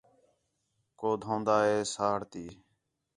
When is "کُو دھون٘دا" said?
0.99-1.57